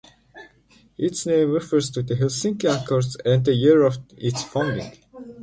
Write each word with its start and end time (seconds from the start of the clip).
Its 0.97 1.27
name 1.27 1.51
refers 1.51 1.91
to 1.91 2.01
the 2.01 2.15
Helsinki 2.15 2.63
Accords 2.67 3.17
and 3.23 3.45
the 3.45 3.53
year 3.53 3.83
of 3.83 3.99
its 4.17 4.41
founding. 4.43 4.97